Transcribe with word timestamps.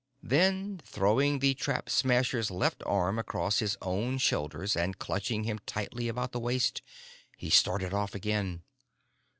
Then, 0.23 0.81
throwing 0.83 1.37
the 1.37 1.53
Trap 1.53 1.87
Smasher's 1.87 2.49
left 2.49 2.81
arm 2.87 3.19
across 3.19 3.59
his 3.59 3.77
own 3.83 4.17
shoulders 4.17 4.75
and 4.75 4.97
clutching 4.97 5.43
him 5.43 5.59
tightly 5.67 6.07
about 6.07 6.31
the 6.31 6.39
waist, 6.39 6.81
he 7.37 7.51
started 7.51 7.93
off 7.93 8.15
again. 8.15 8.63